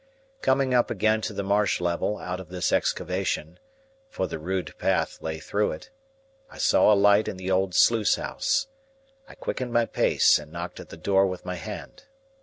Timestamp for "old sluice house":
7.51-8.65